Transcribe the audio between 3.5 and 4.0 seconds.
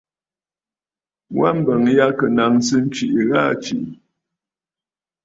tswìʼì.